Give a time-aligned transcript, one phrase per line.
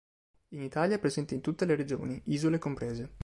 [0.49, 3.11] In Italia è presente in tutte le regioni, isole comprese.